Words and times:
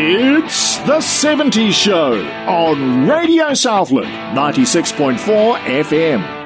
It's 0.00 0.76
the 0.76 0.98
70s 0.98 1.72
Show 1.72 2.24
on 2.46 3.08
Radio 3.08 3.52
Southland 3.52 4.06
96.4 4.38 5.58
FM. 5.58 6.37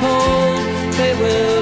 Told, 0.00 0.92
they 0.94 1.14
will 1.20 1.55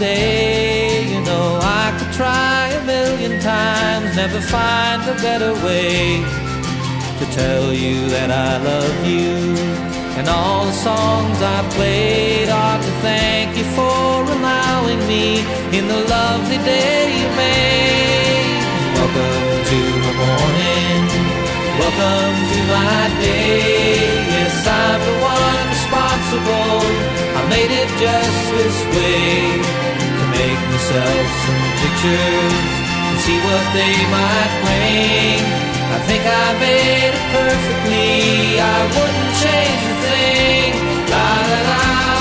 day. 0.00 1.04
You 1.12 1.20
know, 1.20 1.60
I 1.62 1.94
could 1.98 2.12
try 2.14 2.72
a 2.80 2.82
million 2.84 3.38
times, 3.40 4.16
never 4.16 4.40
find 4.40 5.02
a 5.04 5.14
better 5.20 5.52
way 5.66 6.24
to 7.20 7.24
tell 7.36 7.72
you 7.72 8.08
that 8.08 8.30
I 8.32 8.56
love 8.64 8.98
you. 9.04 9.36
And 10.18 10.26
all 10.26 10.64
the 10.64 10.72
songs 10.72 11.36
I 11.56 11.60
played 11.76 12.48
are 12.48 12.78
to 12.80 12.92
thank 13.04 13.56
you 13.58 13.66
for 13.76 14.24
allowing 14.36 15.00
me 15.06 15.44
in 15.76 15.84
the 15.86 16.00
lovely 16.16 16.58
day 16.64 17.00
you 17.20 17.28
made. 17.36 18.64
Welcome 18.96 19.52
to 19.70 19.80
the 20.06 20.14
morning. 20.24 21.00
Welcome 21.76 22.36
to 22.52 22.60
my 22.72 23.02
day. 23.20 24.00
Yes, 24.32 24.64
I'm 24.64 25.00
the 25.08 25.16
one 25.36 25.64
responsible. 25.76 26.80
I 27.36 27.40
made 27.52 27.72
it 27.82 27.90
just 28.00 28.40
this 28.56 28.78
way 28.96 29.89
make 30.40 30.62
myself 30.72 31.26
some 31.44 31.64
pictures 31.82 32.54
and 33.08 33.16
see 33.24 33.38
what 33.46 33.64
they 33.76 33.96
might 34.16 34.52
bring. 34.64 35.40
I 35.96 35.98
think 36.08 36.22
I 36.24 36.46
made 36.64 37.12
it 37.12 37.24
perfectly. 37.36 38.58
I 38.58 38.78
wouldn't 38.94 39.32
change 39.44 39.82
a 39.92 39.96
thing. 40.06 40.72
La 41.12 41.28
la 41.50 41.60
la. 41.68 42.19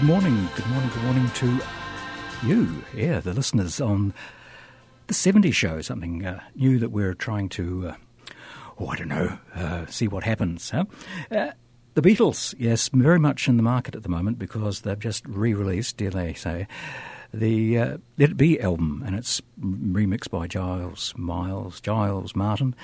Good 0.00 0.06
morning, 0.06 0.48
good 0.56 0.66
morning, 0.68 0.88
good 0.94 1.02
morning 1.02 1.30
to 1.34 1.60
you, 2.46 2.84
yeah, 2.96 3.20
the 3.20 3.34
listeners 3.34 3.82
on 3.82 4.14
the 5.08 5.12
70 5.12 5.50
show, 5.50 5.82
something 5.82 6.24
uh, 6.24 6.40
new 6.54 6.78
that 6.78 6.88
we're 6.88 7.12
trying 7.12 7.50
to, 7.50 7.88
uh, 7.88 7.94
oh, 8.78 8.86
I 8.86 8.96
don't 8.96 9.08
know, 9.08 9.38
uh, 9.54 9.84
see 9.86 10.08
what 10.08 10.24
happens. 10.24 10.70
Huh? 10.70 10.86
Uh, 11.30 11.50
the 11.92 12.00
Beatles, 12.00 12.54
yes, 12.58 12.88
very 12.94 13.18
much 13.18 13.46
in 13.46 13.58
the 13.58 13.62
market 13.62 13.94
at 13.94 14.02
the 14.02 14.08
moment 14.08 14.38
because 14.38 14.80
they've 14.80 14.98
just 14.98 15.26
re 15.26 15.52
released, 15.52 15.98
dare 15.98 16.08
they 16.08 16.32
say, 16.32 16.66
the 17.34 17.78
uh, 17.78 17.98
Let 18.16 18.30
It 18.30 18.36
Be 18.38 18.58
album, 18.58 19.02
and 19.04 19.14
it's 19.14 19.42
remixed 19.60 20.30
by 20.30 20.46
Giles 20.46 21.12
Miles, 21.14 21.78
Giles 21.78 22.34
Martin, 22.34 22.74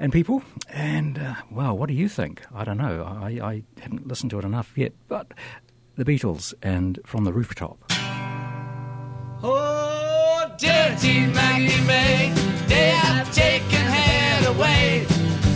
and 0.00 0.12
people. 0.12 0.42
And, 0.68 1.16
uh, 1.16 1.36
well, 1.48 1.78
what 1.78 1.86
do 1.86 1.94
you 1.94 2.08
think? 2.08 2.42
I 2.52 2.64
don't 2.64 2.76
know. 2.76 3.04
I, 3.04 3.38
I 3.40 3.62
haven't 3.80 4.08
listened 4.08 4.30
to 4.32 4.40
it 4.40 4.44
enough 4.44 4.72
yet, 4.74 4.94
but 5.06 5.32
the 5.96 6.04
Beatles 6.04 6.52
and 6.62 7.00
From 7.04 7.24
the 7.24 7.32
Rooftop. 7.32 7.90
Oh, 9.42 10.50
dirty 10.58 11.26
Maggie 11.26 11.84
May, 11.86 12.32
they 12.68 12.90
have 12.90 13.32
taken 13.34 13.80
her 13.80 14.48
away, 14.54 15.06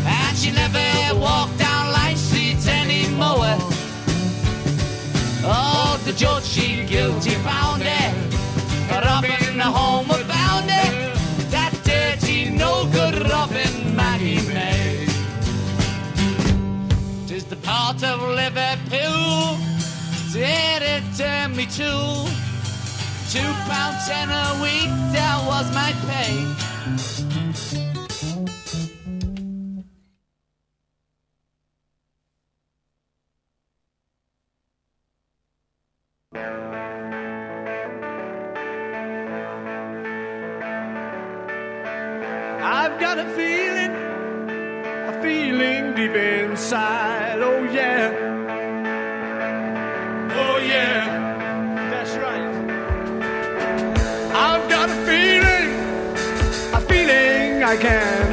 and 0.06 0.36
she 0.36 0.50
never 0.52 1.18
walked 1.20 1.58
down 1.58 1.92
Lime 1.92 2.16
Street 2.16 2.66
anymore. 2.66 3.56
Oh, 5.42 6.00
the 6.04 6.12
judge, 6.14 6.44
she 6.44 6.84
guilty 6.86 7.34
found 7.46 7.82
her, 7.82 9.00
robbing 9.02 9.58
the 9.58 9.64
home 9.64 10.08
sent 21.50 21.56
me 21.56 21.66
two. 21.66 21.84
Two 23.30 23.52
pounds 23.68 24.08
ten 24.08 24.28
a 24.28 24.62
week, 24.62 24.90
that 25.12 25.44
was 25.46 25.72
my 25.74 25.92
pay. 26.08 26.46
I've 42.62 42.98
got 43.00 43.18
a 43.18 43.24
feeling, 43.36 43.92
a 45.08 45.22
feeling 45.22 45.94
deep 45.94 46.16
inside. 46.16 47.40
Oh 47.40 47.62
yeah, 47.64 48.10
oh 50.32 50.58
yeah, 50.58 51.29
I 57.70 57.76
can't 57.76 58.29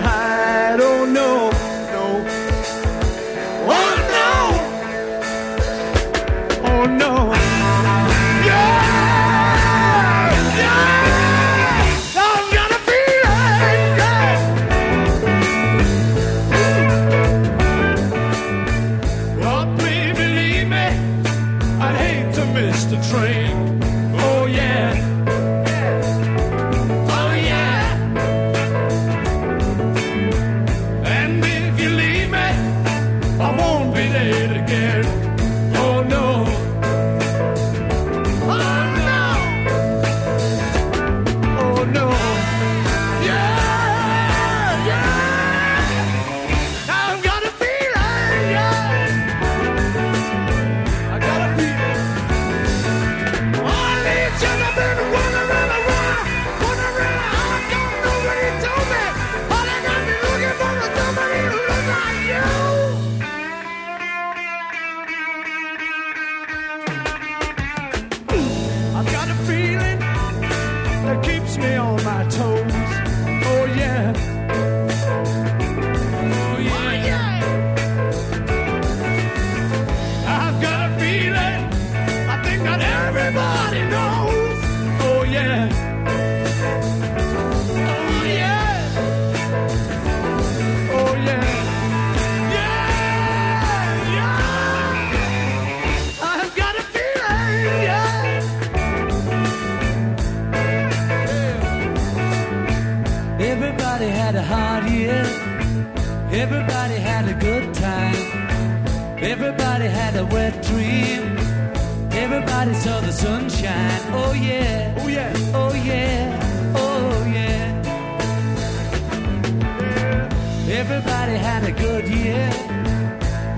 Everybody 121.38 121.54
had 121.54 121.64
a 121.64 121.72
good 121.72 122.08
year. 122.08 122.50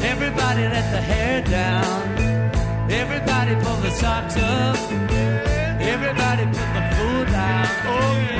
Everybody 0.02 0.64
let 0.68 0.92
the 0.92 1.02
hair 1.02 1.42
down. 1.42 2.92
Everybody 2.92 3.56
pulled 3.64 3.84
the 3.84 3.92
socks 3.92 4.36
up. 4.36 4.78
Everybody 5.80 6.44
put 6.46 6.70
the 6.76 6.84
food 6.96 7.28
down. 7.28 7.68
Oh 7.86 8.18
yeah. 8.32 8.39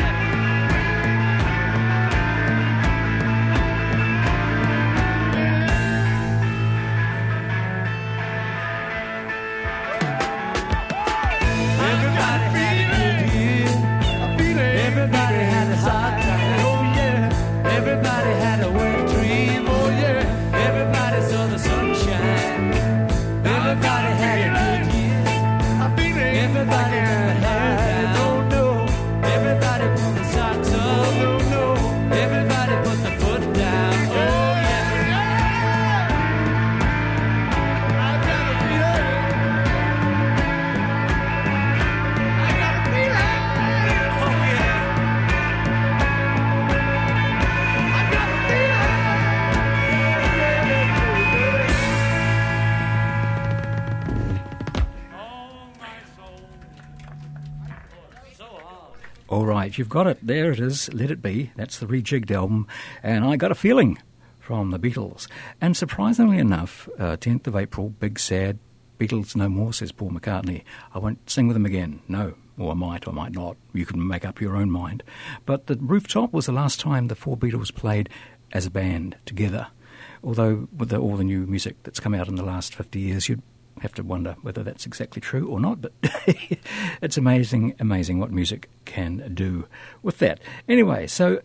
Right, 59.60 59.78
you've 59.78 59.90
got 59.90 60.08
it. 60.08 60.18
There 60.22 60.52
it 60.52 60.60
is. 60.60 60.92
Let 60.94 61.12
it 61.12 61.22
be. 61.22 61.52
That's 61.56 61.80
the 61.80 61.86
rejigged 61.86 62.32
album. 62.32 62.68
And 63.04 63.26
I 63.26 63.36
got 63.36 63.52
a 63.52 63.56
feeling 63.56 63.98
from 64.40 64.72
the 64.72 64.80
Beatles. 64.80 65.28
And 65.60 65.76
surprisingly 65.76 66.38
enough, 66.38 66.88
uh, 66.98 67.18
10th 67.18 67.48
of 67.48 67.56
April, 67.56 67.90
big 67.90 68.20
sad. 68.20 68.58
Beatles 68.98 69.36
no 69.36 69.50
more, 69.50 69.74
says 69.74 69.92
Paul 69.92 70.12
McCartney. 70.12 70.64
I 70.94 71.00
won't 71.00 71.30
sing 71.30 71.48
with 71.48 71.56
them 71.56 71.66
again. 71.66 72.02
No. 72.08 72.36
Or 72.58 72.72
I 72.72 72.74
might, 72.74 73.08
or 73.08 73.14
might 73.14 73.32
not. 73.34 73.58
You 73.74 73.86
can 73.86 74.06
make 74.06 74.26
up 74.26 74.42
your 74.42 74.56
own 74.56 74.72
mind. 74.72 75.04
But 75.46 75.68
the 75.68 75.76
rooftop 75.76 76.34
was 76.34 76.46
the 76.46 76.52
last 76.52 76.80
time 76.80 77.08
the 77.08 77.16
four 77.16 77.38
Beatles 77.38 77.74
played 77.74 78.10
as 78.52 78.66
a 78.66 78.72
band 78.72 79.18
together. 79.26 79.68
Although, 80.24 80.68
with 80.76 80.90
the, 80.90 80.98
all 80.98 81.16
the 81.16 81.24
new 81.24 81.46
music 81.46 81.84
that's 81.84 82.00
come 82.00 82.14
out 82.14 82.28
in 82.28 82.36
the 82.36 82.44
last 82.44 82.76
50 82.76 83.00
years, 83.00 83.30
you'd 83.30 83.42
have 83.82 83.94
to 83.96 84.04
wonder 84.04 84.36
whether 84.42 84.64
that's 84.64 84.86
exactly 84.86 85.22
true 85.22 85.48
or 85.48 85.60
not, 85.60 85.82
but 85.82 85.94
it's 87.02 87.18
amazing, 87.18 87.76
amazing 87.80 88.20
what 88.20 88.32
music 88.32 88.70
can 88.86 89.32
do 89.34 89.68
with 90.02 90.20
that. 90.20 90.40
Anyway, 90.68 91.08
so 91.08 91.42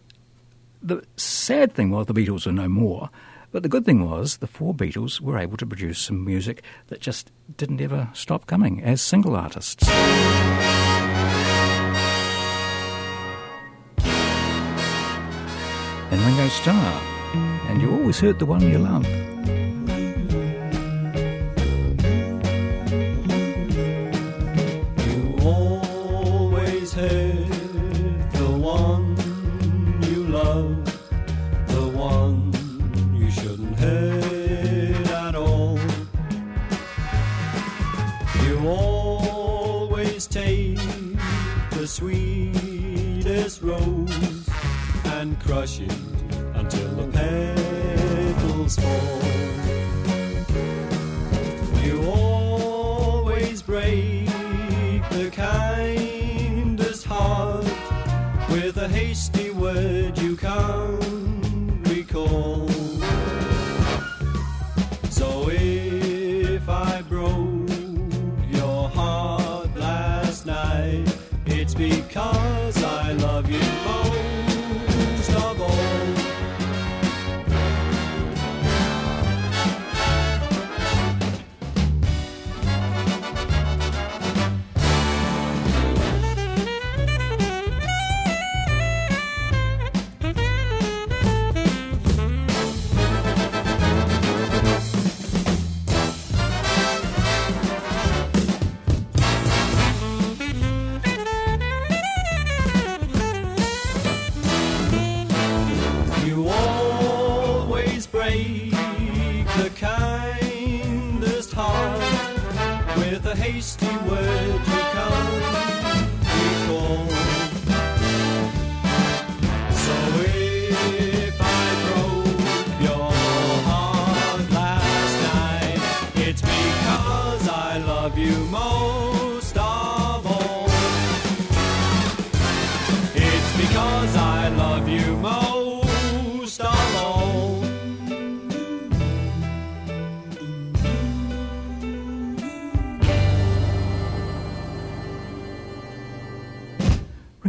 the 0.83 1.03
sad 1.17 1.73
thing 1.73 1.91
was 1.91 2.07
the 2.07 2.15
Beatles 2.15 2.47
are 2.47 2.53
no 2.53 2.69
more, 2.69 3.11
but 3.53 3.63
the 3.63 3.69
good 3.69 3.85
thing 3.85 4.09
was 4.09 4.39
the 4.39 4.47
four 4.47 4.75
Beatles 4.75 5.21
were 5.21 5.39
able 5.39 5.57
to 5.57 5.67
produce 5.67 5.99
some 5.99 6.25
music 6.25 6.63
that 6.89 7.01
just 7.01 7.31
didn't 7.57 7.81
ever 7.81 8.11
stop 8.13 8.47
coming 8.47 8.83
as 8.83 9.01
single 9.01 9.37
artists. 9.37 9.89
And 16.11 16.21
Ringo 16.21 16.49
Starr, 16.49 17.03
and 17.69 17.81
you 17.81 17.91
always 17.93 18.21
hurt 18.21 18.39
the 18.39 18.47
one 18.47 18.61
you 18.61 18.79
love. 18.79 19.07
Crush 45.65 45.81
it 45.81 45.93
until 46.57 46.89
the 46.97 47.09
petals 47.11 48.77
fall. 48.77 49.23
You 51.83 52.03
always 52.11 53.63
break 53.63 54.27
the 55.09 55.31
kindest 55.33 57.07
heart 57.07 57.65
with 58.51 58.77
a 58.77 58.89
hasty 58.89 59.53
word 59.53 60.19
you 60.19 60.37
can't 60.37 61.04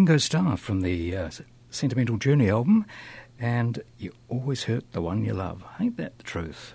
Ringo 0.05 0.17
Starr 0.19 0.55
from 0.55 0.81
the 0.81 1.17
uh, 1.17 1.29
Sentimental 1.75 2.17
Journey 2.17 2.49
album, 2.49 2.85
and 3.37 3.83
you 3.97 4.13
always 4.29 4.63
hurt 4.63 4.91
the 4.93 5.01
one 5.01 5.25
you 5.25 5.33
love. 5.33 5.63
Ain't 5.79 5.97
that 5.97 6.17
the 6.17 6.23
truth? 6.23 6.73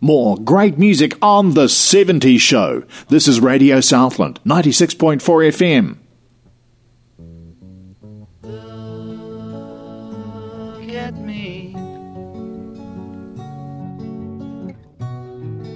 More 0.00 0.36
great 0.36 0.78
music 0.78 1.16
on 1.20 1.54
The 1.54 1.64
70s 1.64 2.38
Show. 2.38 2.84
This 3.08 3.26
is 3.26 3.40
Radio 3.40 3.80
Southland, 3.80 4.38
96.4 4.44 5.18
FM. 5.20 5.96
Look 10.78 10.88
at 10.94 11.16
me. 11.16 11.74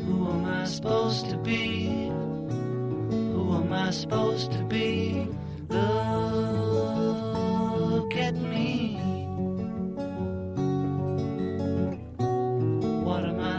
Who 0.06 0.28
am 0.30 0.44
I 0.44 0.64
supposed 0.66 1.28
to 1.30 1.36
be? 1.38 1.86
Who 1.86 3.54
am 3.56 3.72
I 3.72 3.90
supposed 3.90 4.52
to 4.52 4.62
be? 4.64 5.26
Look 5.68 6.10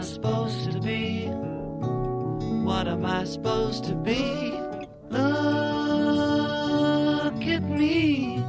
Supposed 0.02 0.72
to 0.72 0.80
be? 0.80 1.26
What 2.64 2.88
am 2.88 3.06
I 3.06 3.22
supposed 3.24 3.84
to 3.84 3.94
be? 3.94 4.50
Look 5.10 5.20
at 7.46 7.62
me. 7.62 8.41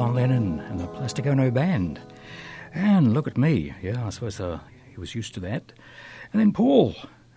John 0.00 0.14
Lennon 0.14 0.60
and 0.60 0.80
the 0.80 0.86
Plastic 0.86 1.26
Ono 1.26 1.50
Band. 1.50 2.00
And 2.72 3.12
look 3.12 3.26
at 3.26 3.36
me. 3.36 3.74
Yeah, 3.82 4.06
I 4.06 4.08
suppose 4.08 4.40
uh, 4.40 4.60
he 4.90 4.98
was 4.98 5.14
used 5.14 5.34
to 5.34 5.40
that. 5.40 5.74
And 6.32 6.40
then 6.40 6.54
Paul, 6.54 6.94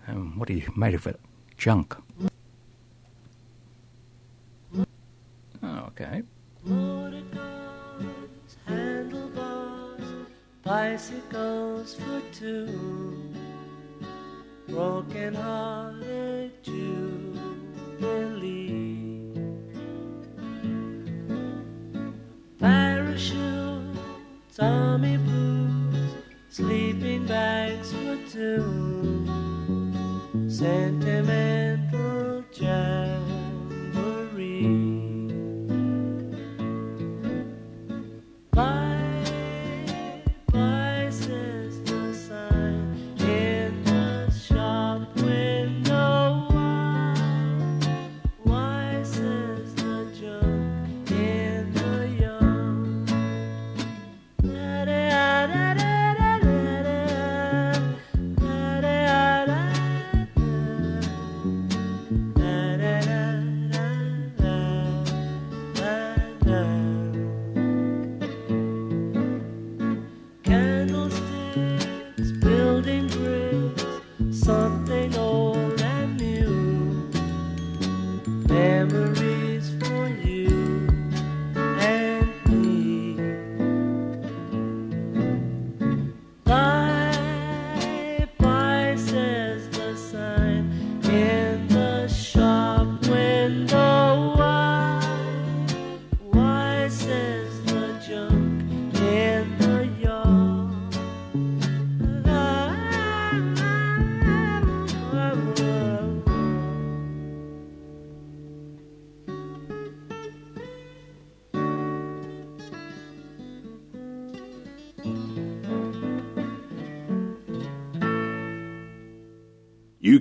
um, 0.07 0.39
what 0.39 0.47
he 0.47 0.63
made 0.73 0.93
of 0.93 1.05
it? 1.05 1.19
Junk. 1.57 1.93
to 28.43 28.72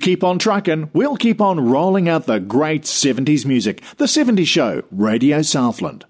keep 0.02 0.22
on 0.22 0.38
truckin', 0.38 0.90
we'll 0.92 1.16
keep 1.16 1.40
on 1.40 1.70
rolling 1.70 2.08
out 2.08 2.26
the 2.26 2.40
great 2.40 2.82
70s 2.82 3.46
music. 3.46 3.80
The 3.96 4.06
70s 4.06 4.46
Show, 4.46 4.82
Radio 4.90 5.40
Southland. 5.42 6.04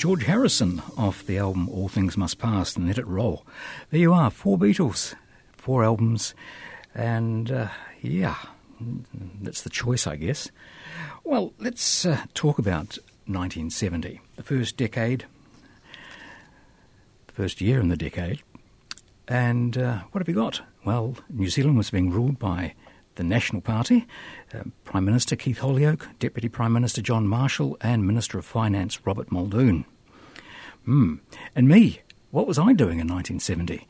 George 0.00 0.24
Harrison 0.24 0.80
off 0.96 1.26
the 1.26 1.36
album 1.36 1.68
All 1.68 1.90
Things 1.90 2.16
Must 2.16 2.38
Pass 2.38 2.74
and 2.74 2.86
Let 2.86 2.96
It 2.96 3.06
Roll. 3.06 3.44
There 3.90 4.00
you 4.00 4.14
are, 4.14 4.30
four 4.30 4.56
Beatles, 4.56 5.14
four 5.52 5.84
albums, 5.84 6.34
and 6.94 7.52
uh, 7.52 7.68
yeah, 8.00 8.36
that's 9.42 9.60
the 9.60 9.68
choice, 9.68 10.06
I 10.06 10.16
guess. 10.16 10.50
Well, 11.22 11.52
let's 11.58 12.06
uh, 12.06 12.24
talk 12.32 12.58
about 12.58 12.96
1970, 13.26 14.22
the 14.36 14.42
first 14.42 14.78
decade, 14.78 15.26
the 17.26 17.34
first 17.34 17.60
year 17.60 17.78
in 17.78 17.90
the 17.90 17.96
decade. 17.96 18.40
And 19.28 19.76
uh, 19.76 19.98
what 20.12 20.22
have 20.22 20.28
you 20.30 20.34
got? 20.34 20.62
Well, 20.82 21.16
New 21.28 21.50
Zealand 21.50 21.76
was 21.76 21.90
being 21.90 22.10
ruled 22.10 22.38
by 22.38 22.72
the 23.16 23.22
National 23.22 23.60
Party, 23.60 24.06
Prime 24.84 25.04
Minister 25.04 25.36
Keith 25.36 25.60
Holyoake, 25.60 26.06
Deputy 26.18 26.48
Prime 26.48 26.72
Minister 26.72 27.02
John 27.02 27.26
Marshall, 27.26 27.76
and 27.80 28.06
Minister 28.06 28.38
of 28.38 28.44
Finance 28.44 29.06
Robert 29.06 29.30
Muldoon. 29.30 29.84
Hmm. 30.84 31.16
And 31.54 31.68
me, 31.68 32.00
what 32.30 32.46
was 32.46 32.58
I 32.58 32.72
doing 32.72 32.98
in 33.00 33.08
1970? 33.08 33.86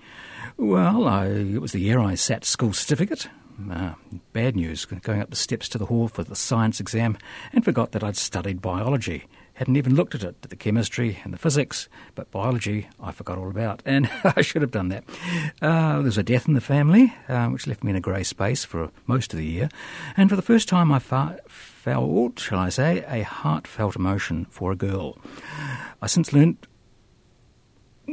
Well, 0.57 1.07
I, 1.07 1.27
it 1.27 1.61
was 1.61 1.73
the 1.73 1.81
year 1.81 1.99
I 1.99 2.14
sat 2.14 2.44
school 2.44 2.73
certificate. 2.73 3.29
Uh, 3.70 3.94
bad 4.33 4.57
news, 4.57 4.85
going 4.85 5.20
up 5.20 5.31
the 5.31 5.37
steps 5.37 5.68
to 5.68 5.79
the 5.79 5.87
hall 5.87 6.09
for 6.09 6.25
the 6.25 6.37
science 6.37 6.81
exam, 6.81 7.18
and 7.53 7.64
forgot 7.64 7.92
that 7.92 8.03
I'd 8.03 8.16
studied 8.16 8.62
biology. 8.62 9.27
Hadn't 9.61 9.77
even 9.77 9.94
looked 9.94 10.14
at 10.14 10.25
it, 10.25 10.40
the 10.40 10.57
chemistry 10.57 11.18
and 11.23 11.35
the 11.35 11.38
physics, 11.38 11.90
but 12.14 12.31
biology 12.31 12.88
I 12.99 13.12
forgot 13.12 13.37
all 13.37 13.51
about, 13.51 13.83
and 13.85 14.09
I 14.25 14.40
should 14.40 14.62
have 14.62 14.70
done 14.70 14.88
that. 14.88 15.05
Uh, 15.61 15.96
there 15.96 16.05
was 16.05 16.16
a 16.16 16.23
death 16.23 16.49
in 16.49 16.55
the 16.55 16.62
family, 16.62 17.12
uh, 17.29 17.49
which 17.49 17.66
left 17.66 17.85
me 17.85 17.90
in 17.90 17.96
a 17.96 18.01
grey 18.01 18.23
space 18.23 18.64
for 18.64 18.90
most 19.07 19.35
of 19.35 19.38
the 19.38 19.44
year, 19.44 19.68
and 20.16 20.31
for 20.31 20.37
the 20.37 20.40
first 20.40 20.66
time 20.66 20.90
I 20.90 20.99
fa- 20.99 21.40
felt, 21.46 22.40
shall 22.40 22.59
I 22.59 22.70
say, 22.70 23.05
a 23.07 23.23
heartfelt 23.23 23.96
emotion 23.96 24.46
for 24.49 24.73
a 24.73 24.77
girl. 24.77 25.18
I 26.01 26.07
since 26.07 26.33
learnt 26.33 26.66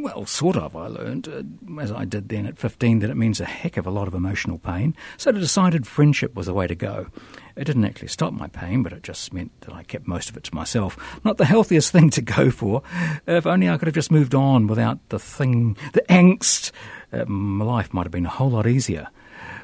well, 0.03 0.25
sort 0.25 0.57
of, 0.57 0.75
I 0.75 0.87
learned, 0.87 1.27
uh, 1.27 1.81
as 1.81 1.91
I 1.91 2.05
did 2.05 2.29
then 2.29 2.45
at 2.45 2.57
15, 2.57 2.99
that 2.99 3.09
it 3.09 3.17
means 3.17 3.39
a 3.39 3.45
heck 3.45 3.77
of 3.77 3.85
a 3.85 3.91
lot 3.91 4.07
of 4.07 4.13
emotional 4.13 4.57
pain. 4.57 4.95
So 5.17 5.29
I 5.29 5.33
decided 5.33 5.87
friendship 5.87 6.35
was 6.35 6.45
the 6.45 6.53
way 6.53 6.67
to 6.67 6.75
go. 6.75 7.07
It 7.55 7.65
didn't 7.65 7.85
actually 7.85 8.09
stop 8.09 8.33
my 8.33 8.47
pain, 8.47 8.83
but 8.83 8.93
it 8.93 9.03
just 9.03 9.33
meant 9.33 9.51
that 9.61 9.73
I 9.73 9.83
kept 9.83 10.07
most 10.07 10.29
of 10.29 10.37
it 10.37 10.43
to 10.45 10.55
myself. 10.55 10.97
Not 11.23 11.37
the 11.37 11.45
healthiest 11.45 11.91
thing 11.93 12.09
to 12.11 12.21
go 12.21 12.51
for. 12.51 12.81
If 13.25 13.45
only 13.45 13.69
I 13.69 13.77
could 13.77 13.87
have 13.87 13.95
just 13.95 14.11
moved 14.11 14.35
on 14.35 14.67
without 14.67 14.99
the 15.09 15.19
thing, 15.19 15.77
the 15.93 16.03
angst, 16.09 16.71
uh, 17.11 17.25
my 17.25 17.65
life 17.65 17.93
might 17.93 18.03
have 18.03 18.11
been 18.11 18.25
a 18.25 18.29
whole 18.29 18.51
lot 18.51 18.67
easier. 18.67 19.07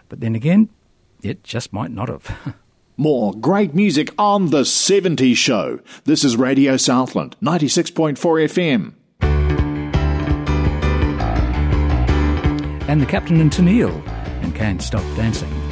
But 0.10 0.20
then 0.20 0.36
again, 0.36 0.70
it 1.22 1.44
just 1.44 1.74
might 1.74 1.92
not 1.92 2.10
have. 2.10 2.56
More 2.98 3.34
great 3.34 3.74
music 3.74 4.14
on 4.20 4.52
The 4.52 4.62
70s 4.62 5.36
Show. 5.36 5.80
This 6.04 6.24
is 6.24 6.38
Radio 6.38 6.78
Southland, 6.78 7.36
96.4 7.42 8.16
FM. 8.16 8.94
And 12.94 13.02
the 13.02 13.08
captain 13.08 13.42
and 13.42 13.52
Tennille 13.52 14.08
and 14.44 14.54
Can't 14.54 14.80
Stop 14.80 15.02
Dancing. 15.16 15.63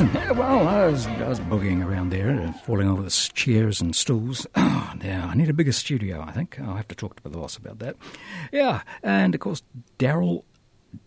Yeah, 0.00 0.32
well, 0.32 0.66
I 0.66 0.86
was, 0.86 1.06
I 1.06 1.28
was 1.28 1.38
boogieing 1.40 1.84
around 1.84 2.10
there, 2.10 2.40
uh, 2.40 2.52
falling 2.64 2.88
over 2.88 3.02
the 3.02 3.30
chairs 3.34 3.80
and 3.80 3.94
stools. 3.94 4.46
Now, 4.56 5.28
I 5.30 5.34
need 5.34 5.50
a 5.50 5.52
bigger 5.52 5.72
studio, 5.72 6.24
I 6.26 6.32
think. 6.32 6.58
I'll 6.60 6.76
have 6.76 6.88
to 6.88 6.94
talk 6.94 7.16
to 7.16 7.22
the 7.22 7.28
boss 7.28 7.56
about 7.56 7.78
that. 7.80 7.96
Yeah, 8.52 8.82
and 9.02 9.34
of 9.34 9.40
course, 9.40 9.62
Daryl 9.98 10.44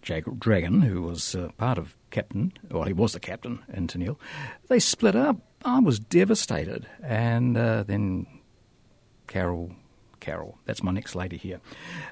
Jag- 0.01 0.39
Dragon, 0.39 0.81
who 0.81 1.01
was 1.01 1.33
uh, 1.35 1.49
part 1.57 1.77
of 1.77 1.95
Captain, 2.11 2.53
well, 2.69 2.83
he 2.83 2.93
was 2.93 3.13
the 3.13 3.19
captain 3.19 3.59
in 3.73 3.87
Tennille, 3.87 4.17
they 4.67 4.79
split 4.79 5.15
up. 5.15 5.37
I 5.65 5.79
was 5.79 5.99
devastated. 5.99 6.85
And 7.03 7.57
uh, 7.57 7.83
then 7.83 8.27
Carole, 9.27 9.71
Carole, 10.19 10.57
that's 10.65 10.83
my 10.83 10.91
next 10.91 11.15
lady 11.15 11.37
here. 11.37 11.59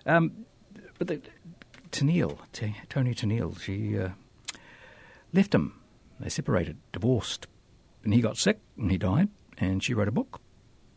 Um, 0.06 0.46
but 0.98 1.08
the, 1.08 1.22
Tennille, 1.92 2.38
T- 2.52 2.76
Toni 2.90 3.14
Tennille, 3.14 3.60
she 3.62 3.98
uh, 4.00 4.10
left 5.34 5.54
him. 5.54 5.80
They 6.20 6.30
separated, 6.30 6.78
divorced. 6.92 7.48
And 8.04 8.14
he 8.14 8.22
got 8.22 8.38
sick 8.38 8.60
and 8.78 8.92
he 8.92 8.98
died. 8.98 9.30
And 9.58 9.84
she 9.84 9.94
wrote 9.94 10.08
a 10.08 10.12
book 10.12 10.42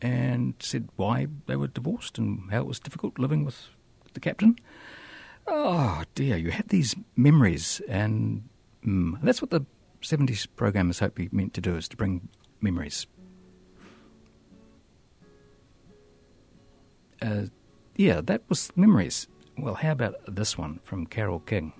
and 0.01 0.53
said 0.59 0.89
why 0.95 1.27
they 1.47 1.55
were 1.55 1.67
divorced 1.67 2.17
and 2.17 2.51
how 2.51 2.59
it 2.59 2.67
was 2.67 2.79
difficult 2.79 3.19
living 3.19 3.45
with 3.45 3.69
the 4.13 4.19
captain. 4.19 4.57
Oh 5.47 6.03
dear, 6.15 6.37
you 6.37 6.51
had 6.51 6.69
these 6.69 6.95
memories, 7.15 7.81
and 7.87 8.47
mm, 8.85 9.19
that's 9.23 9.41
what 9.41 9.49
the 9.49 9.61
70s 10.01 10.47
program 10.55 10.89
is 10.89 10.99
hopefully 10.99 11.29
meant 11.31 11.53
to 11.55 11.61
do, 11.61 11.75
is 11.75 11.87
to 11.89 11.97
bring 11.97 12.29
memories. 12.61 13.07
Uh, 17.21 17.45
yeah, 17.95 18.21
that 18.21 18.43
was 18.47 18.71
memories. 18.75 19.27
Well, 19.57 19.75
how 19.75 19.91
about 19.91 20.15
this 20.27 20.57
one 20.57 20.79
from 20.83 21.05
Carole 21.05 21.39
King? 21.39 21.73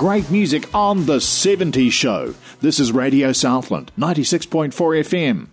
Great 0.00 0.30
music 0.30 0.74
on 0.74 1.04
The 1.04 1.18
70s 1.18 1.92
Show. 1.92 2.34
This 2.62 2.80
is 2.80 2.90
Radio 2.90 3.32
Southland, 3.32 3.92
96.4 3.98 4.72
FM. 4.72 5.48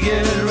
get 0.00 0.26
it 0.26 0.45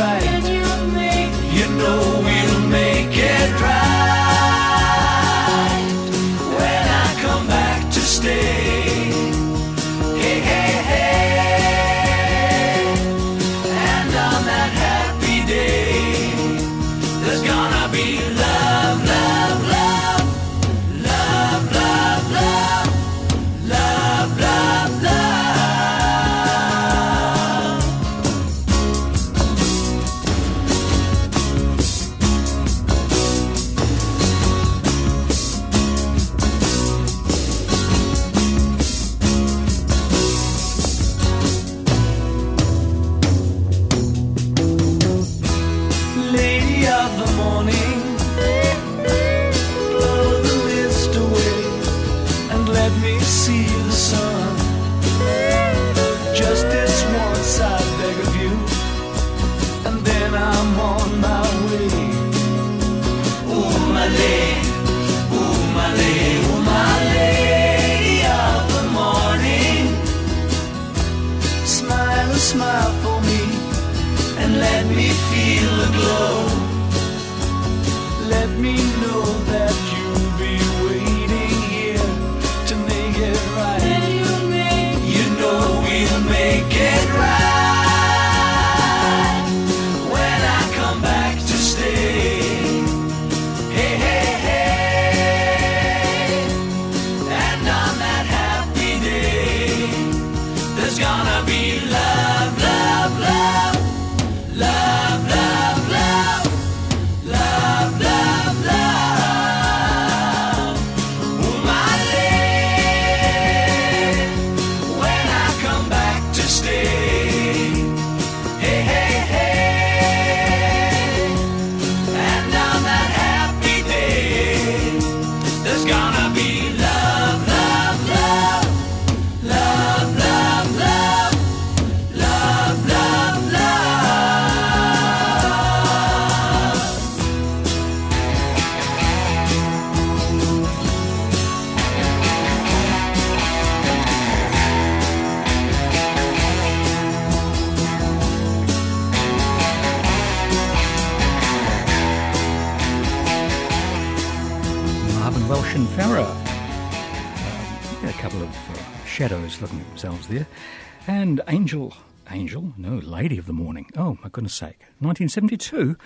Of 163.38 163.46
the 163.46 163.54
Morning. 163.54 163.90
Oh, 163.98 164.18
my 164.24 164.30
goodness 164.30 164.54
sake. 164.54 164.80
1972? 165.00 165.98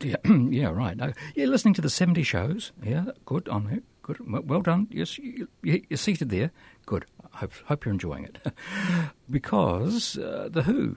yeah, 0.50 0.68
right. 0.68 0.98
You're 1.34 1.48
listening 1.48 1.74
to 1.74 1.82
the 1.82 1.90
70 1.90 2.22
shows. 2.22 2.72
Yeah, 2.82 3.06
good 3.24 3.48
on 3.48 3.68
it. 3.68 3.84
Good. 4.02 4.18
Well 4.48 4.62
done. 4.62 4.86
Yes, 4.90 5.18
you, 5.18 5.48
are 5.90 5.96
seated 5.96 6.30
there. 6.30 6.52
Good. 6.86 7.06
I 7.34 7.38
hope, 7.38 7.52
hope 7.66 7.84
you're 7.84 7.92
enjoying 7.92 8.24
it. 8.24 8.38
because 9.30 10.16
uh, 10.16 10.48
The 10.50 10.62
Who. 10.62 10.96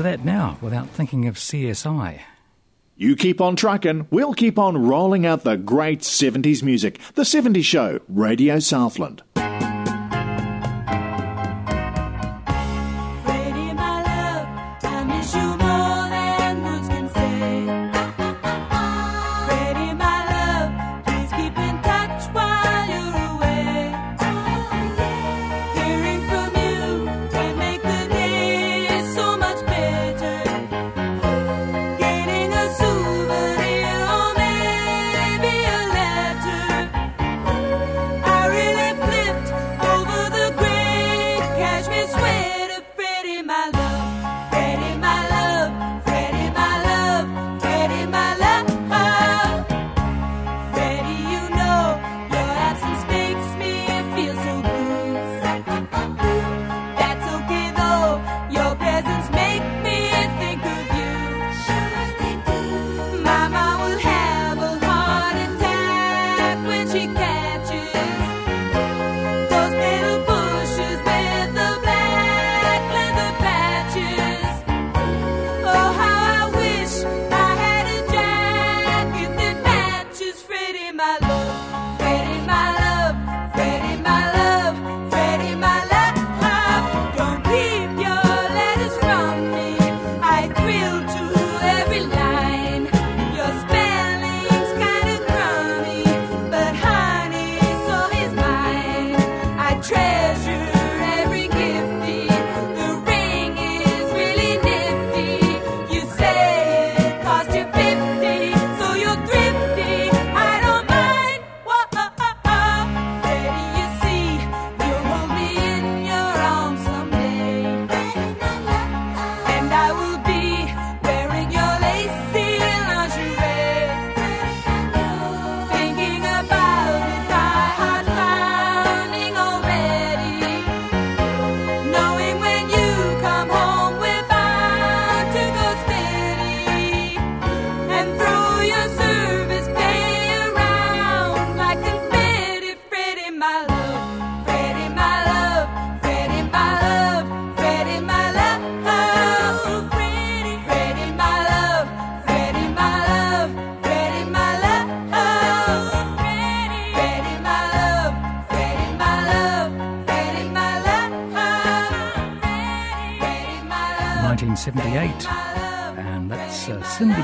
To 0.00 0.04
that 0.04 0.24
now 0.24 0.56
without 0.62 0.88
thinking 0.88 1.26
of 1.26 1.34
CSI. 1.34 2.20
You 2.96 3.16
keep 3.16 3.40
on 3.40 3.54
trucking, 3.54 4.08
we'll 4.10 4.32
keep 4.32 4.58
on 4.58 4.86
rolling 4.86 5.26
out 5.26 5.44
the 5.44 5.56
great 5.56 6.00
70s 6.00 6.62
music. 6.62 6.98
The 7.14 7.22
70s 7.22 7.64
Show, 7.64 8.00
Radio 8.08 8.60
Southland. 8.60 9.22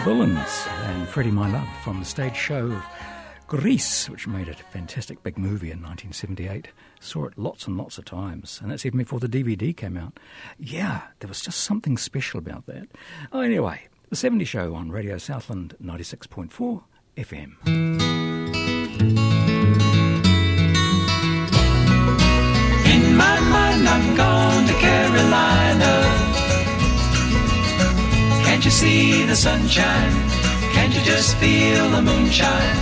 Bullens 0.07 0.69
and 0.85 1.09
Freddie 1.09 1.33
My 1.33 1.51
Love 1.51 1.67
from 1.83 1.99
the 1.99 2.05
stage 2.05 2.37
show 2.37 2.67
of 2.71 2.85
Grease, 3.49 4.09
which 4.09 4.29
made 4.29 4.47
it 4.47 4.61
a 4.61 4.71
fantastic 4.71 5.21
big 5.25 5.37
movie 5.37 5.73
in 5.73 5.83
1978. 5.83 6.69
Saw 7.01 7.25
it 7.25 7.37
lots 7.37 7.67
and 7.67 7.77
lots 7.77 7.99
of 7.99 8.05
times, 8.05 8.61
and 8.63 8.71
that's 8.71 8.87
even 8.87 8.99
before 8.99 9.19
the 9.19 9.29
DVD 9.29 9.77
came 9.77 9.97
out. 9.97 10.17
Yeah, 10.61 11.03
there 11.19 11.27
was 11.27 11.41
just 11.41 11.59
something 11.59 11.99
special 11.99 12.39
about 12.39 12.67
that. 12.67 12.87
Oh, 13.33 13.41
anyway, 13.41 13.89
the 14.09 14.15
70 14.15 14.45
show 14.45 14.77
on 14.77 14.93
Radio 14.93 15.19
Southland 15.19 15.75
96.4 15.83 16.85
FM. 17.17 18.16
The 29.27 29.35
sunshine? 29.35 30.13
Can't 30.73 30.95
you 30.95 31.01
just 31.03 31.37
feel 31.37 31.91
the 31.91 32.03
moonshine? 32.03 32.79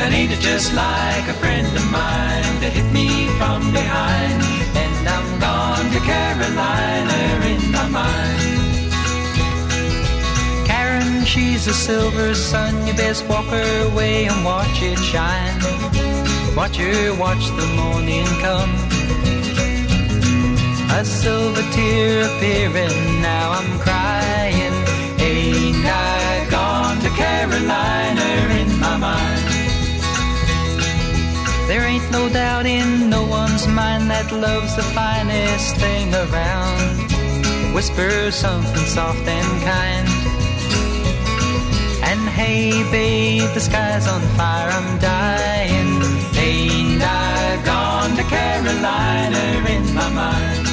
And 0.00 0.14
ain't 0.14 0.30
it 0.30 0.40
just 0.40 0.72
like 0.72 1.26
a 1.28 1.34
friend 1.34 1.66
of 1.66 1.90
mine 1.90 2.60
to 2.62 2.68
hit 2.70 2.92
me 2.92 3.26
from 3.38 3.72
behind? 3.72 4.42
And 4.82 5.08
I'm 5.08 5.40
gone 5.40 5.90
to 5.94 6.00
Carolina 6.00 7.18
in 7.52 7.72
my 7.72 7.88
mind. 7.88 8.88
Karen, 10.66 11.24
she's 11.24 11.66
a 11.66 11.74
silver 11.74 12.34
sun. 12.34 12.86
You 12.86 12.94
best 12.94 13.26
walk 13.28 13.46
her 13.46 13.96
way 13.96 14.26
and 14.26 14.44
watch 14.44 14.80
it 14.82 14.98
shine. 14.98 15.58
Watch 16.56 16.76
her 16.76 17.14
watch 17.18 17.44
the 17.60 17.66
morning 17.80 18.26
come. 18.44 18.72
A 20.90 21.04
silver 21.04 21.62
tear 21.72 22.24
appearing, 22.26 23.22
now 23.22 23.50
I'm 23.52 23.78
crying. 23.80 24.57
Carolina 27.58 28.54
in 28.60 28.78
my 28.78 28.96
mind? 28.96 29.48
There 31.66 31.82
ain't 31.82 32.08
no 32.12 32.28
doubt 32.28 32.66
in 32.66 33.10
no 33.10 33.26
one's 33.26 33.66
mind 33.66 34.08
that 34.10 34.30
love's 34.30 34.76
the 34.76 34.84
finest 34.94 35.74
thing 35.76 36.14
around. 36.14 37.74
Whisper 37.74 38.30
something 38.30 38.86
soft 38.86 39.26
and 39.26 39.62
kind. 39.62 40.08
And 42.10 42.28
hey, 42.28 42.70
babe, 42.92 43.50
the 43.54 43.60
sky's 43.60 44.06
on 44.06 44.20
fire, 44.38 44.70
I'm 44.70 44.98
dying. 45.00 45.90
Ain't 46.38 47.02
I 47.02 47.60
gone 47.64 48.14
to 48.18 48.22
Carolina 48.22 49.42
in 49.74 49.84
my 49.94 50.08
mind? 50.22 50.66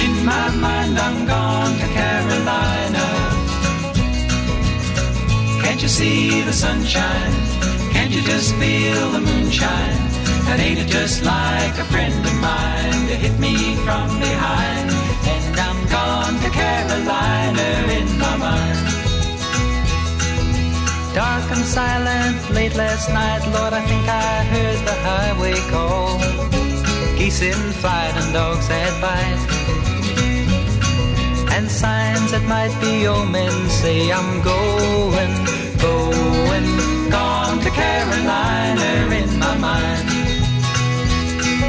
In 0.00 0.24
my 0.24 0.48
mind, 0.56 0.98
I'm 0.98 1.26
gone 1.26 1.74
to 1.78 1.86
Carolina. 1.92 3.15
Can't 5.76 5.82
you 5.82 5.88
see 5.90 6.40
the 6.40 6.54
sunshine? 6.54 7.32
Can't 7.92 8.10
you 8.10 8.22
just 8.22 8.54
feel 8.54 9.10
the 9.10 9.20
moonshine? 9.20 9.98
And 10.48 10.58
ain't 10.58 10.78
it 10.78 10.88
just 10.88 11.22
like 11.22 11.76
a 11.76 11.84
friend 11.92 12.14
of 12.14 12.34
mine 12.40 13.06
to 13.08 13.14
hit 13.14 13.38
me 13.38 13.76
from 13.84 14.08
behind? 14.18 14.88
And 15.28 15.60
I'm 15.60 15.86
gone 15.92 16.40
to 16.40 16.48
Carolina 16.48 17.92
in 17.92 18.08
my 18.18 18.36
mind. 18.38 18.78
Dark 21.14 21.44
and 21.54 21.66
silent, 21.66 22.50
late 22.54 22.74
last 22.74 23.10
night, 23.10 23.44
Lord, 23.52 23.74
I 23.74 23.84
think 23.84 24.08
I 24.08 24.44
heard 24.44 24.78
the 24.88 24.96
highway 25.04 25.60
call. 25.68 26.18
Geese 27.18 27.42
in 27.42 27.72
flight 27.82 28.14
and 28.16 28.32
dogs 28.32 28.66
that 28.68 28.98
bite 29.02 29.85
and 31.56 31.70
signs 31.70 32.32
that 32.32 32.42
might 32.42 32.74
be 32.82 33.06
omens 33.06 33.72
say 33.72 34.12
I'm 34.12 34.42
going, 34.42 35.32
going, 35.88 36.66
gone 37.08 37.58
to 37.64 37.70
Carolina 37.70 38.88
in 39.20 39.30
my 39.38 39.56
mind. 39.56 40.06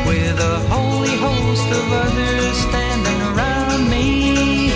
With 0.10 0.38
a 0.54 0.58
holy 0.74 1.16
host 1.28 1.68
of 1.80 1.86
others 2.06 2.56
standing 2.68 3.20
around 3.32 3.82
me, 3.90 4.72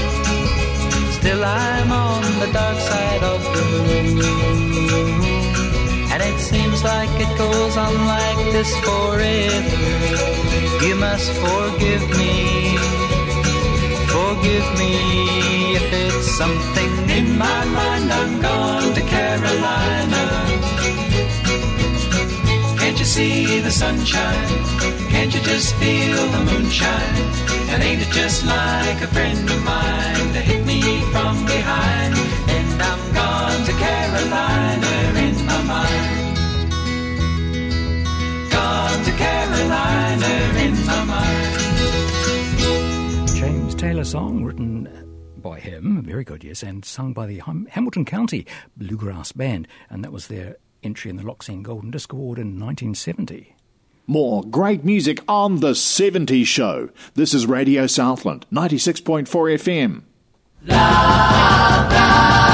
still 1.19 1.43
I'm 1.43 1.91
on 1.91 2.23
the 2.39 2.49
dark 2.53 2.79
side 2.79 3.23
of 3.33 3.41
the 3.55 3.63
moon. 3.71 4.07
And 6.11 6.23
it 6.23 6.39
seems 6.39 6.85
like 6.85 7.11
it 7.25 7.31
goes 7.37 7.75
on 7.75 7.95
like 8.15 8.41
this 8.55 8.71
forever. 8.87 10.85
You 10.85 10.95
must 10.95 11.31
forgive 11.43 12.03
me. 12.17 12.60
Forgive 14.41 14.79
me 14.79 15.75
if 15.75 15.93
it's 15.93 16.31
something 16.31 17.09
in 17.11 17.37
my 17.37 17.63
mind. 17.65 18.11
I'm 18.11 18.41
gone 18.41 18.91
to 18.95 19.01
Carolina. 19.01 20.23
Can't 22.79 22.97
you 22.97 23.05
see 23.05 23.59
the 23.59 23.69
sunshine? 23.69 24.47
Can't 25.11 25.31
you 25.31 25.41
just 25.41 25.75
feel 25.75 26.17
the 26.31 26.39
moonshine? 26.39 27.17
And 27.69 27.83
ain't 27.83 28.01
it 28.01 28.09
just 28.09 28.43
like 28.43 28.99
a 29.03 29.07
friend 29.13 29.47
of 29.47 29.63
mine 29.63 30.33
to 30.33 30.41
hit 30.41 30.65
me 30.65 30.81
from 31.11 31.45
behind? 31.45 32.15
And 32.49 32.81
I'm 32.81 33.13
gone 33.13 33.63
to 33.67 33.73
Carolina 33.73 34.91
in 35.19 35.45
my 35.45 35.61
mind. 35.73 36.39
Gone 38.49 39.03
to 39.03 39.11
Carolina 39.11 40.31
in 40.65 40.85
my 40.87 41.03
mind. 41.03 41.40
James 43.81 43.93
Taylor 43.93 44.03
song 44.03 44.43
written 44.43 44.87
by 45.37 45.59
him, 45.59 46.03
very 46.03 46.23
good, 46.23 46.43
yes, 46.43 46.61
and 46.61 46.85
sung 46.85 47.13
by 47.13 47.25
the 47.25 47.39
Ham- 47.39 47.67
Hamilton 47.71 48.05
County 48.05 48.45
Bluegrass 48.77 49.31
Band, 49.31 49.67
and 49.89 50.03
that 50.03 50.11
was 50.11 50.27
their 50.27 50.57
entry 50.83 51.09
in 51.09 51.17
the 51.17 51.23
Loxene 51.23 51.63
Golden 51.63 51.89
Disc 51.89 52.13
Award 52.13 52.37
in 52.37 52.59
1970. 52.59 53.55
More 54.05 54.43
great 54.43 54.85
music 54.85 55.23
on 55.27 55.61
The 55.61 55.71
70s 55.71 56.45
Show. 56.45 56.91
This 57.15 57.33
is 57.33 57.47
Radio 57.47 57.87
Southland, 57.87 58.45
96.4 58.51 59.25
FM. 59.25 60.03
Love 60.67 62.50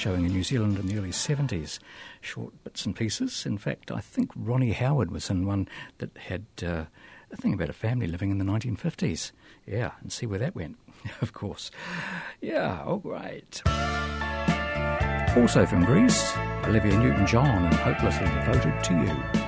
showing 0.00 0.24
in 0.24 0.32
New 0.32 0.42
Zealand 0.42 0.78
in 0.78 0.86
the 0.86 0.96
early 0.96 1.10
70s. 1.10 1.78
Short 2.22 2.54
bits 2.64 2.86
and 2.86 2.96
pieces. 2.96 3.44
In 3.44 3.58
fact, 3.58 3.90
I 3.90 4.00
think 4.00 4.30
Ronnie 4.34 4.72
Howard 4.72 5.10
was 5.10 5.28
in 5.28 5.46
one 5.46 5.68
that 5.98 6.16
had 6.16 6.46
uh, 6.62 6.84
a 7.30 7.36
thing 7.36 7.52
about 7.52 7.68
a 7.68 7.74
family 7.74 8.06
living 8.06 8.30
in 8.30 8.38
the 8.38 8.44
1950s. 8.46 9.32
Yeah, 9.66 9.90
and 10.00 10.10
see 10.10 10.24
where 10.24 10.38
that 10.38 10.54
went, 10.54 10.78
of 11.20 11.34
course. 11.34 11.70
Yeah, 12.40 12.82
all 12.82 13.02
right. 13.04 13.62
Also 15.36 15.66
from 15.66 15.84
Grease, 15.84 16.34
Olivia 16.64 16.98
Newton 16.98 17.26
John 17.26 17.66
and 17.66 17.74
Hopelessly 17.74 18.24
Devoted 18.24 18.82
to 18.84 18.94
You. 18.94 19.39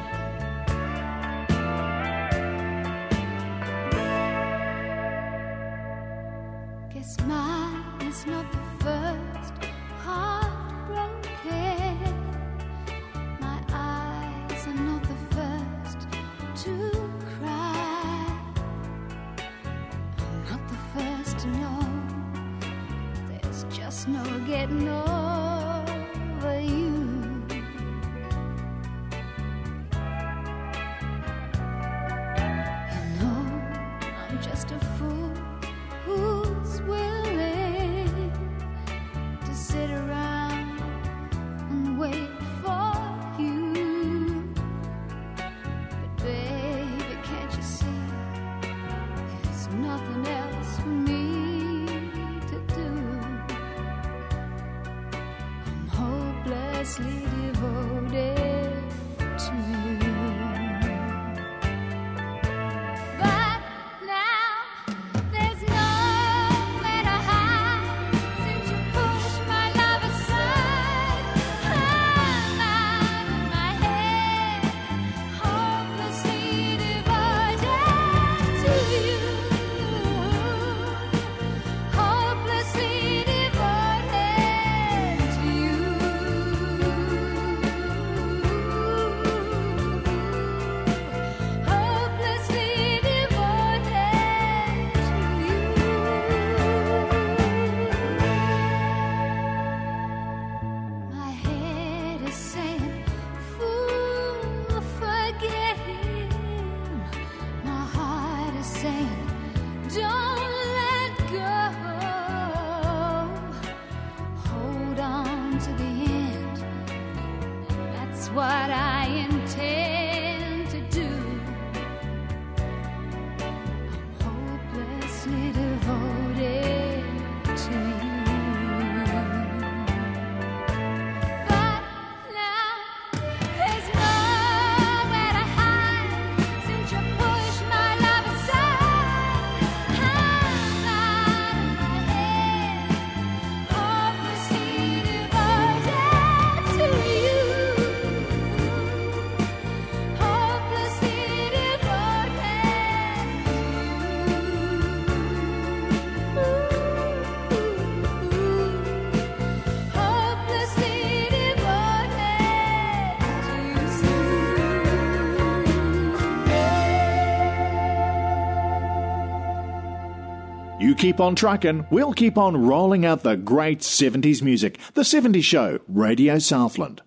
Keep 171.02 171.18
on 171.18 171.34
trucking, 171.34 171.84
we'll 171.90 172.12
keep 172.12 172.38
on 172.38 172.56
rolling 172.56 173.04
out 173.04 173.24
the 173.24 173.36
great 173.36 173.80
70s 173.80 174.40
music. 174.40 174.78
The 174.94 175.02
70s 175.02 175.42
Show, 175.42 175.80
Radio 175.88 176.38
Southland. 176.38 177.02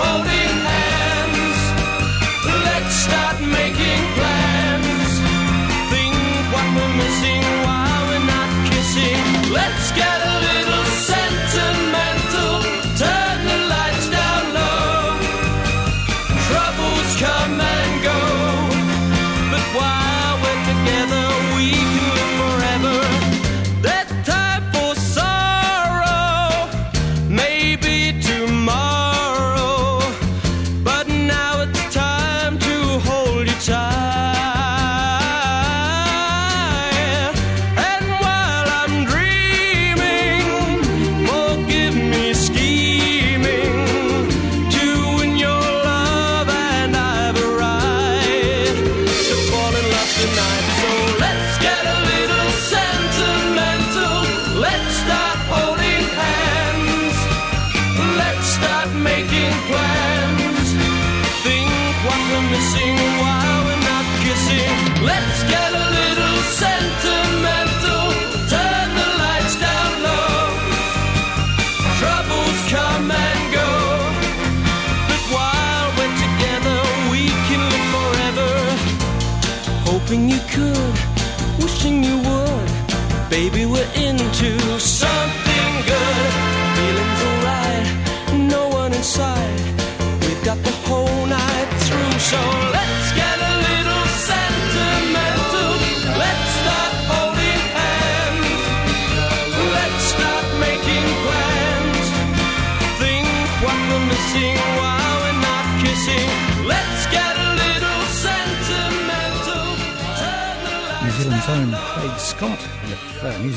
Start 0.00 0.29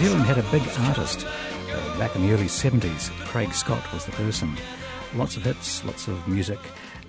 Zealand 0.03 0.25
had 0.25 0.37
a 0.37 0.51
big 0.51 0.61
artist 0.79 1.25
uh, 1.25 1.97
back 1.97 2.13
in 2.13 2.27
the 2.27 2.33
early 2.33 2.47
70s, 2.47 3.09
Craig 3.27 3.53
Scott 3.53 3.81
was 3.93 4.05
the 4.05 4.11
person. 4.11 4.53
Lots 5.15 5.37
of 5.37 5.43
hits, 5.43 5.81
lots 5.85 6.09
of 6.09 6.27
music, 6.27 6.59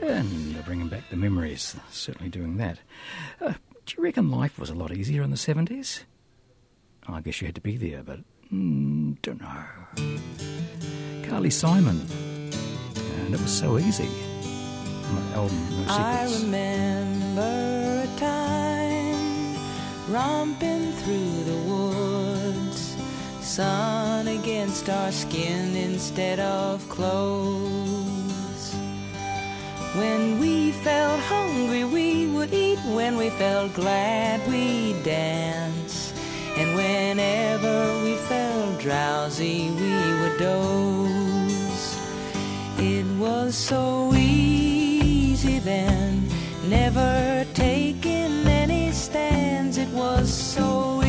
and 0.01 0.65
bringing 0.65 0.87
back 0.87 1.03
the 1.11 1.17
memories. 1.17 1.75
Certainly 1.91 2.29
doing 2.29 2.57
that. 2.59 2.79
Uh, 3.41 3.55
do 3.85 3.97
you 3.97 4.05
reckon 4.05 4.31
life 4.31 4.61
was 4.61 4.71
a 4.71 4.77
lot 4.77 4.93
easier 4.93 5.23
in 5.23 5.31
the 5.31 5.37
70s? 5.37 6.05
I 7.09 7.21
guess 7.21 7.41
you 7.41 7.47
had 7.47 7.57
to 7.57 7.61
be 7.61 7.77
there, 7.77 8.05
but 8.05 8.21
mm, 8.53 9.21
don't 9.23 9.41
know. 9.41 11.29
Carly 11.29 11.51
Simon, 11.51 12.01
and 12.13 13.35
it 13.35 13.41
was 13.41 13.51
so 13.51 13.77
easy. 13.77 14.09
Album 15.35 15.59
No 15.71 15.85
I 15.89 16.33
remember 16.43 18.05
a 18.05 18.19
time 18.21 19.57
romping 20.13 20.93
through 20.93 21.44
sun 23.55 24.27
against 24.27 24.89
our 24.91 25.13
skin 25.13 25.77
instead 25.77 26.41
of 26.41 26.89
clothes. 26.89 28.75
When 29.95 30.41
we 30.41 30.73
felt 30.73 31.21
hungry, 31.21 31.85
we 31.85 32.27
would 32.27 32.53
eat. 32.53 32.81
When 32.99 33.17
we 33.17 33.31
felt 33.31 33.73
glad, 33.73 34.45
we'd 34.49 35.01
dance. 35.05 36.13
And 36.57 36.75
whenever 36.75 38.03
we 38.03 38.17
felt 38.27 38.81
drowsy, 38.81 39.71
we 39.71 39.93
would 40.21 40.37
doze. 40.37 41.97
It 42.79 43.07
was 43.21 43.55
so 43.55 44.13
easy 44.15 45.61
then, 45.61 46.27
never 46.67 47.47
taking 47.55 48.49
any 48.49 48.91
stands. 48.91 49.79
It 49.79 49.91
was 49.91 50.29
so 50.29 51.04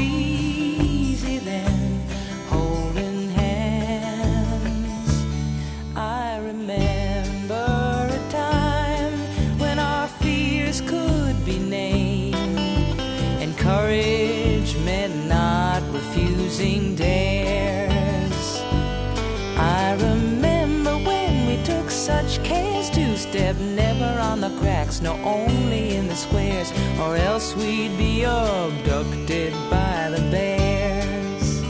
the 24.41 24.49
cracks, 24.59 25.01
no, 25.01 25.13
only 25.23 25.95
in 25.95 26.07
the 26.07 26.15
squares, 26.15 26.71
or 26.99 27.15
else 27.15 27.55
we'd 27.55 27.97
be 27.97 28.23
abducted 28.23 29.53
by 29.69 30.09
the 30.09 30.21
bears. 30.31 31.63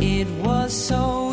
It 0.00 0.28
was 0.44 0.72
so 0.72 1.31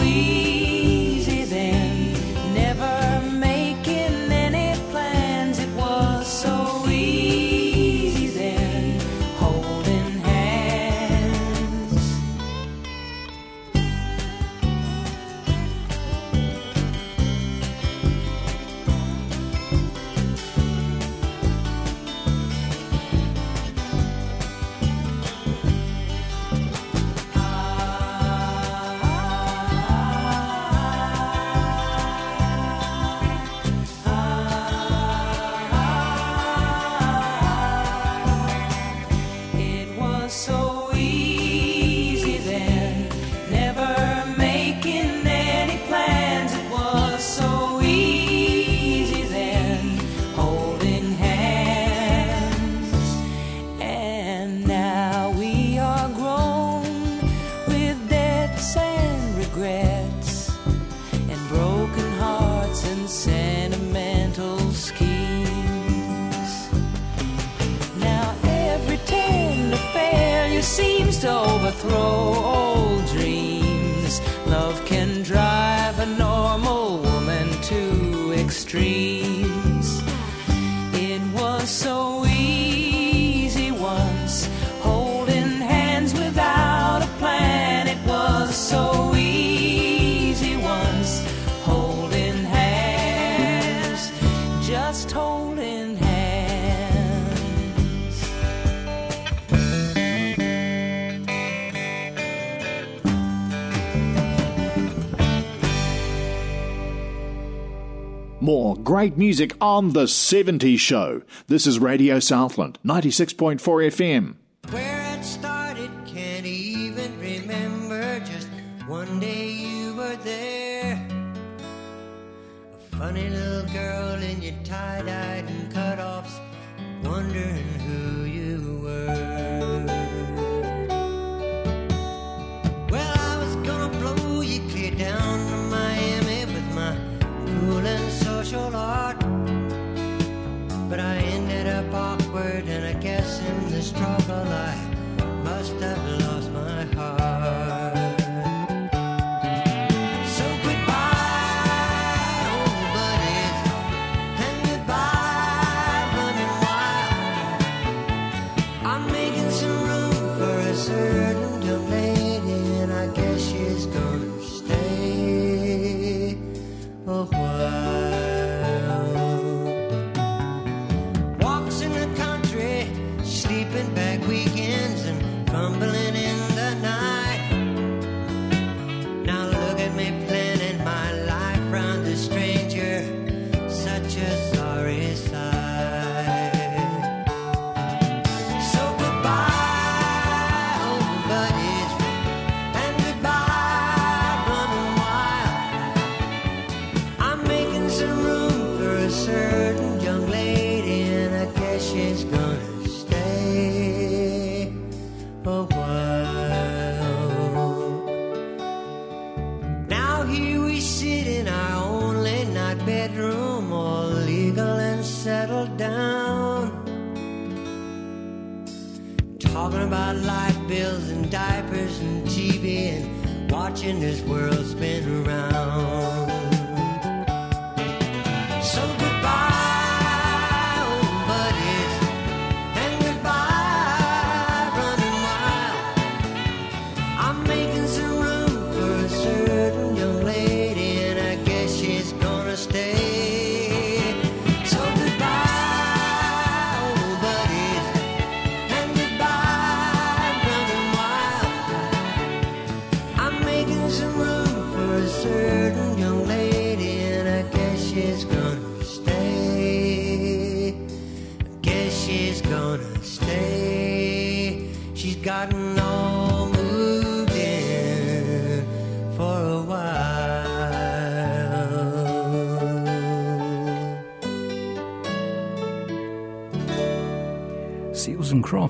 great 108.90 109.20
music 109.20 109.54
on 109.62 109.94
The 109.94 110.06
70s 110.06 110.80
Show. 110.80 111.22
This 111.46 111.68
is 111.68 111.78
Radio 111.78 112.20
Southland, 112.20 112.80
96.4 112.84 113.60
FM. 113.60 114.34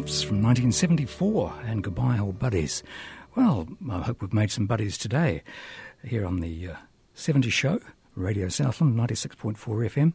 From 0.09 0.41
1974 0.41 1.53
and 1.67 1.83
Goodbye 1.83 2.17
Old 2.17 2.39
Buddies. 2.39 2.81
Well, 3.35 3.67
I 3.91 4.01
hope 4.01 4.23
we've 4.23 4.33
made 4.33 4.49
some 4.49 4.65
buddies 4.65 4.97
today 4.97 5.43
here 6.03 6.25
on 6.25 6.39
the 6.39 6.69
uh, 6.69 6.75
70 7.13 7.51
show, 7.51 7.79
Radio 8.15 8.49
Southland 8.49 8.95
96.4 8.95 9.55
FM. 9.55 10.13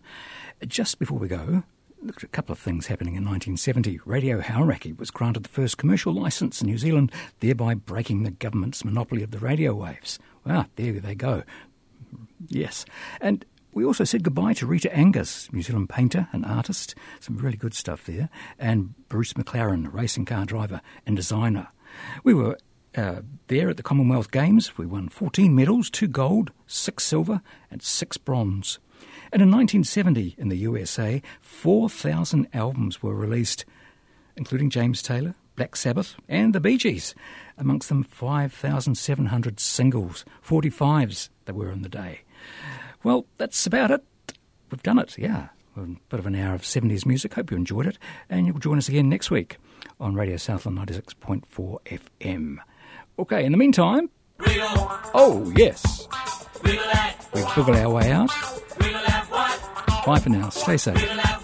Just 0.67 0.99
before 0.99 1.19
we 1.19 1.29
go, 1.29 1.63
look 2.03 2.17
at 2.17 2.25
a 2.25 2.29
couple 2.29 2.53
of 2.53 2.59
things 2.59 2.89
happening 2.89 3.15
in 3.15 3.23
1970. 3.25 4.01
Radio 4.05 4.41
Hauraki 4.41 4.93
was 4.99 5.13
granted 5.13 5.45
the 5.45 5.49
first 5.49 5.79
commercial 5.79 6.13
licence 6.13 6.61
in 6.61 6.67
New 6.67 6.79
Zealand, 6.79 7.13
thereby 7.39 7.75
breaking 7.75 8.25
the 8.25 8.33
government's 8.33 8.85
monopoly 8.85 9.23
of 9.23 9.31
the 9.31 9.39
radio 9.39 9.75
waves. 9.75 10.19
Well, 10.45 10.67
there 10.75 10.95
they 10.95 11.15
go. 11.15 11.45
Yes. 12.49 12.85
And 13.21 13.45
we 13.75 13.85
also 13.85 14.05
said 14.05 14.23
goodbye 14.23 14.55
to 14.55 14.67
Rita 14.67 14.95
Angus, 14.97 15.53
New 15.53 15.63
Zealand 15.63 15.89
painter 15.89 16.29
and 16.33 16.47
artist. 16.47 16.95
Some 17.19 17.37
really 17.37 17.57
good 17.57 17.75
stuff 17.75 18.07
there. 18.07 18.31
And 18.59 18.95
Bruce 19.09 19.33
McLaren, 19.33 19.93
racing 19.93 20.27
car 20.27 20.45
driver 20.45 20.81
and 21.05 21.17
designer. 21.17 21.69
We 22.23 22.35
were 22.35 22.57
uh, 22.97 23.23
there 23.49 23.69
at 23.69 23.77
the 23.77 23.83
Commonwealth 23.83 24.31
Games. 24.31 24.79
We 24.79 24.87
won 24.87 25.09
14 25.09 25.55
medals, 25.55 25.91
two 25.91 26.07
gold, 26.07 26.53
six 26.69 27.05
silver, 27.05 27.43
and 27.71 27.83
six 27.83 28.17
bronze. 28.17 28.79
And 29.33 29.43
in 29.43 29.51
1970, 29.51 30.37
in 30.39 30.49
the 30.49 30.59
USA, 30.59 31.21
4,000 31.41 32.47
albums 32.55 33.03
were 33.03 33.15
released, 33.15 33.65
including 34.37 34.71
James 34.71 35.03
Taylor, 35.03 35.35
Black 35.57 35.75
Sabbath, 35.75 36.15
and 36.29 36.55
the 36.55 36.61
Bee 36.61 36.79
Gees. 36.79 37.15
Amongst 37.59 37.89
them, 37.89 38.05
5,700 38.05 39.59
singles, 39.59 40.25
45s 40.47 41.31
that 41.47 41.55
were 41.55 41.73
in 41.73 41.83
the 41.83 41.89
day. 41.89 42.21
Well, 43.05 43.27
that's 43.39 43.67
about 43.67 43.91
it. 43.91 44.03
We've 44.71 44.83
done 44.83 44.99
it, 44.99 45.17
yeah. 45.19 45.49
A 45.77 45.81
bit 45.81 46.21
of 46.21 46.27
an 46.27 46.35
hour 46.35 46.55
of 46.55 46.63
70s 46.63 47.05
music. 47.05 47.35
Hope 47.35 47.51
you 47.51 47.57
enjoyed 47.57 47.87
it. 47.87 47.99
And 48.31 48.47
you'll 48.47 48.59
join 48.59 48.79
us 48.79 48.89
again 48.89 49.09
next 49.09 49.31
week 49.31 49.59
on 50.01 50.15
Radio 50.15 50.37
Southland 50.37 50.79
96.4 50.79 51.79
FM. 52.21 52.57
Okay, 53.19 53.45
in 53.45 53.53
the 53.53 53.59
meantime. 53.59 54.09
Oh, 55.15 55.53
yes. 55.57 56.09
we've 56.65 57.45
boogle 57.45 57.77
our 57.77 57.91
way 57.91 58.11
out. 58.11 58.31
Bye 60.07 60.19
for 60.19 60.31
now. 60.31 60.49
Stay 60.49 60.77
safe. 60.77 61.44